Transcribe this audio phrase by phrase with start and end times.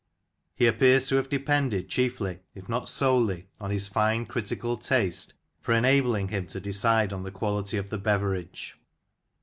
[0.55, 5.75] He appears to have depended chiefly, if not solely, on his fine critical taste for
[5.75, 8.77] enabling him to decide on the quality of the beverage.